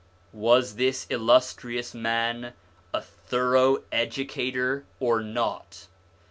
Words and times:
Was 0.33 0.77
this 0.77 1.05
illustrious 1.11 1.93
man 1.93 2.53
a 2.91 3.01
thorough 3.01 3.83
educator 3.91 4.83
or 4.99 5.21
not 5.21 5.85